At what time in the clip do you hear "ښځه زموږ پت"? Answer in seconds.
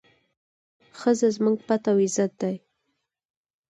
0.99-1.83